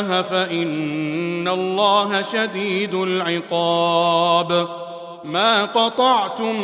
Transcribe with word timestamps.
الله 0.00 0.22
فإن 0.22 1.48
الله 1.48 2.22
شديد 2.22 2.94
العقاب. 2.94 4.68
ما 5.24 5.64
قطعتم 5.64 6.60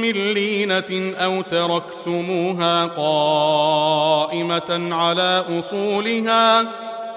من 0.00 0.12
لينة 0.12 1.14
أو 1.16 1.42
تركتموها 1.42 2.86
قائمة 2.86 4.94
على 4.94 5.44
أصولها 5.58 6.68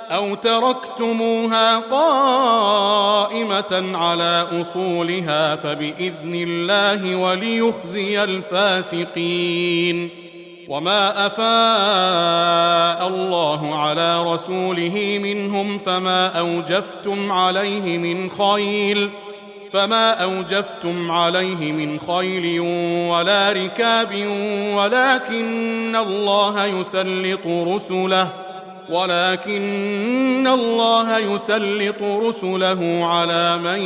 أو 0.09 0.35
تركتموها 0.35 1.79
قائمة 1.79 3.97
على 3.97 4.47
أصولها 4.61 5.55
فبإذن 5.55 6.35
الله 6.35 7.15
وليخزي 7.15 8.23
الفاسقين. 8.23 10.24
وما 10.69 11.27
أفاء 11.27 13.07
الله 13.07 13.75
على 13.75 14.23
رسوله 14.23 15.19
منهم 15.23 15.77
فما 15.77 16.27
أوجفتم 16.27 17.31
عليه 17.31 17.97
من 17.97 18.29
خيل 18.29 19.09
فما 19.73 20.23
أوجفتم 20.23 21.11
عليه 21.11 21.71
من 21.71 21.99
خيل 21.99 22.59
ولا 23.11 23.51
ركاب 23.51 24.15
ولكن 24.75 25.95
الله 25.95 26.65
يسلط 26.65 27.47
رسله 27.47 28.29
ولكن 28.89 30.47
الله 30.47 31.17
يسلط 31.17 32.01
رسله 32.01 33.05
على 33.05 33.57
من 33.57 33.79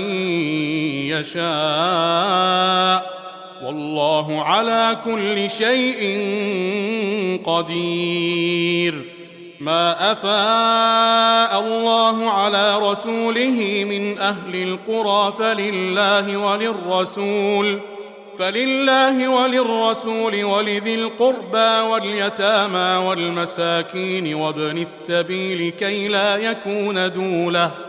يشاء. 1.10 3.19
والله 3.64 4.44
على 4.44 4.98
كل 5.06 5.50
شيء 5.50 6.02
قدير. 7.46 9.06
ما 9.60 10.12
أفاء 10.12 11.60
الله 11.60 12.30
على 12.30 12.78
رسوله 12.78 13.86
من 13.90 14.18
أهل 14.18 14.56
القرى 14.56 15.34
فلله 15.40 16.38
وللرسول 16.38 17.80
فلله 18.38 19.28
وللرسول 19.28 20.44
ولذي 20.44 20.96
القربى 20.96 21.90
واليتامى 21.90 23.06
والمساكين 23.08 24.34
وابن 24.36 24.78
السبيل 24.78 25.70
كي 25.70 26.08
لا 26.08 26.36
يكون 26.36 27.12
دولة. 27.12 27.89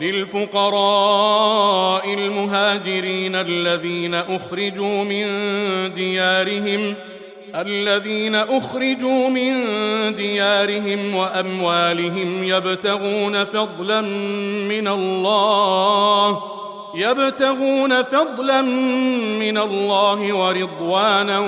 للفقراء 0.00 1.54
المهاجرين 2.14 3.34
الذين 3.34 4.14
أخرجوا 4.14 5.04
من 5.04 5.26
ديارهم 5.94 6.94
الذين 7.54 8.34
أخرجوا 8.34 9.28
من 9.28 9.64
ديارهم 10.14 11.14
وأموالهم 11.14 12.44
يبتغون 12.44 13.44
فضلا 13.44 14.00
من 14.00 14.88
الله 14.88 16.42
يبتغون 16.94 18.02
فضلا 18.02 18.62
من 19.40 19.58
الله 19.58 20.32
ورضوانا 20.32 21.38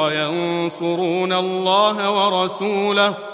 وينصرون 0.00 1.32
الله 1.32 2.10
ورسوله. 2.10 3.33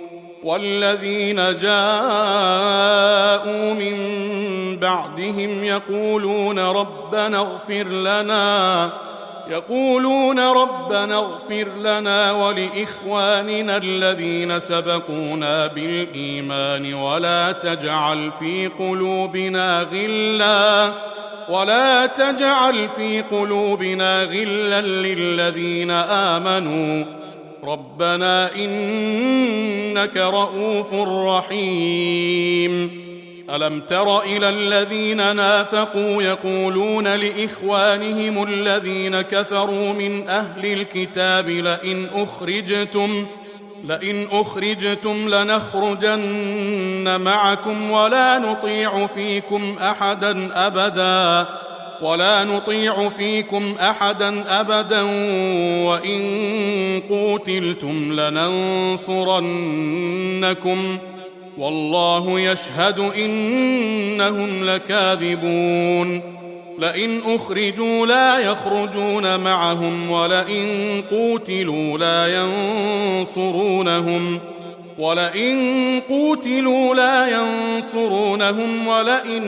والذين 0.43 1.35
جاءوا 1.57 1.73
من 3.73 3.97
بعدهم 4.77 5.63
يقولون 5.63 6.59
ربنا 6.59 7.37
اغفر 7.37 7.83
لنا 7.87 8.89
يقولون 9.49 10.39
ربنا 10.39 11.15
اغفر 11.15 11.67
لنا 11.83 12.31
ولإخواننا 12.31 13.77
الذين 13.77 14.59
سبقونا 14.59 15.67
بالإيمان 15.67 16.93
ولا 16.93 17.51
تجعل 17.51 18.31
في 18.31 18.67
قلوبنا 18.67 19.81
غلا 19.81 20.93
ولا 21.49 22.05
تجعل 22.05 22.89
في 22.89 23.21
قلوبنا 23.21 24.23
غلا 24.23 24.81
للذين 24.81 25.91
آمنوا. 25.91 27.20
ربنا 27.63 28.55
إنك 28.55 30.17
رءوف 30.17 30.93
رحيم. 31.27 33.01
ألم 33.49 33.81
تر 33.81 34.19
إلى 34.19 34.49
الذين 34.49 35.35
نافقوا 35.35 36.23
يقولون 36.23 37.07
لإخوانهم 37.07 38.43
الذين 38.43 39.21
كفروا 39.21 39.93
من 39.93 40.29
أهل 40.29 40.65
الكتاب 40.65 41.49
لئن 41.49 42.09
أخرجتم 42.13 43.25
لئن 43.83 44.27
أخرجتم 44.31 45.29
لنخرجن 45.29 47.21
معكم 47.21 47.91
ولا 47.91 48.39
نطيع 48.39 49.07
فيكم 49.07 49.75
أحدا 49.81 50.49
أبدا. 50.67 51.47
ولا 52.01 52.43
نطيع 52.43 53.09
فيكم 53.09 53.75
أحدا 53.81 54.59
أبدا 54.59 55.01
وإن 55.85 56.21
قوتلتم 57.09 58.19
لننصرنكم 58.19 59.37
والله 61.57 62.39
يشهد 62.39 62.99
إنهم 62.99 64.65
لكاذبون 64.65 66.21
لئن 66.79 67.21
أخرجوا 67.25 68.05
لا 68.05 68.39
يخرجون 68.39 69.39
معهم 69.39 70.11
ولئن 70.11 70.67
قوتلوا 71.11 71.97
لا 71.97 72.41
ينصرونهم 73.19 74.39
ولئن 75.01 76.01
قوتلوا 76.09 76.95
لا 76.95 77.41
ينصرونهم 77.41 78.87
ولئن 78.87 79.43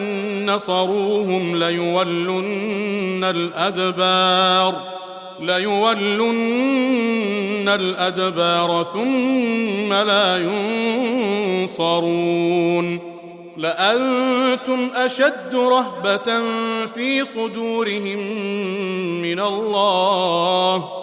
نصروهم 0.51 1.63
ليولن 1.63 3.23
الأدبار 3.23 4.75
ليولن 5.39 6.89
الأدبار 7.69 8.83
ثم 8.93 9.93
لا 9.93 10.37
ينصرون. 11.63 12.99
لأنتم 13.57 14.89
أشد 14.95 15.55
رهبة 15.55 16.41
في 16.85 17.25
صدورهم 17.25 18.19
من 19.21 19.39
الله. 19.39 21.02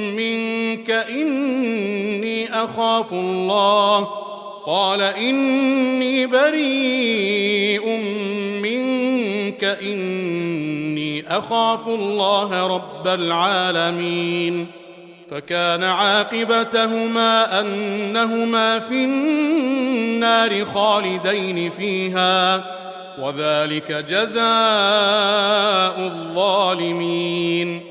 منك 0.91 1.09
اني 1.09 2.63
اخاف 2.63 3.13
الله 3.13 4.07
قال 4.65 5.01
اني 5.01 6.27
بريء 6.27 7.87
منك 8.61 9.63
اني 9.63 11.37
اخاف 11.37 11.87
الله 11.87 12.67
رب 12.67 13.07
العالمين 13.07 14.67
فكان 15.29 15.83
عاقبتهما 15.83 17.59
انهما 17.59 18.79
في 18.79 19.03
النار 19.03 20.65
خالدين 20.65 21.69
فيها 21.69 22.63
وذلك 23.19 23.91
جزاء 23.91 24.39
الظالمين 25.99 27.90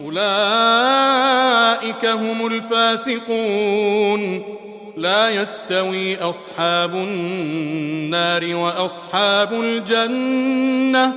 أولئك 0.00 2.06
هم 2.06 2.46
الفاسقون. 2.46 4.42
لا 4.96 5.30
يستوي 5.30 6.16
أصحاب 6.16 6.94
النار 6.94 8.56
وأصحاب 8.56 9.52
الجنة. 9.52 11.14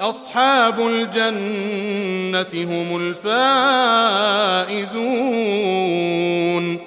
أصحاب 0.00 0.86
الجنة 0.86 2.46
هم 2.54 2.96
الفائزون. 4.66 6.78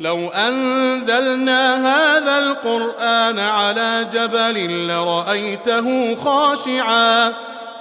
لو 0.00 0.28
أنزلنا 0.28 1.76
هذا 1.76 2.38
القرآن 2.38 3.38
على 3.38 4.08
جبل 4.12 4.88
لرأيته 4.88 6.14
خاشعا. 6.14 7.32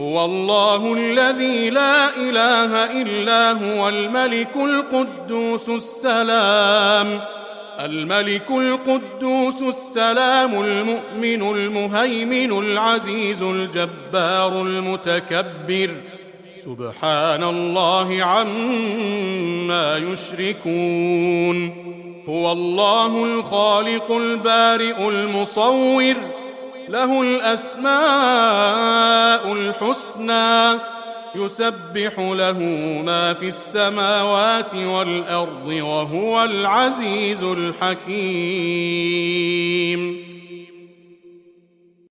هو 0.00 0.24
الله 0.24 0.92
الذي 0.92 1.70
لا 1.70 2.16
إله 2.16 3.02
إلا 3.02 3.52
هو 3.52 3.88
الملك 3.88 4.56
القدوس 4.56 5.68
السلام. 5.68 7.20
الملك 7.80 8.50
القدوس 8.50 9.62
السلام 9.62 10.62
المؤمن 10.64 11.56
المهيمن 11.56 12.58
العزيز 12.58 13.42
الجبار 13.42 14.62
المتكبر. 14.62 15.90
سبحان 16.60 17.42
الله 17.42 18.22
عما 18.22 19.96
يشركون. 19.96 21.88
هو 22.28 22.52
الله 22.52 23.24
الخالق 23.24 24.12
البارئ 24.12 25.08
المصور. 25.08 26.37
له 26.88 27.22
الأسماء 27.22 27.92
الحسنى 29.52 30.78
يسبح 31.34 32.18
له 32.18 32.58
ما 33.06 33.32
في 33.32 33.48
السماوات 33.48 34.74
والأرض 34.74 35.66
وهو 35.66 36.44
العزيز 36.44 37.42
الحكيم. 37.42 38.18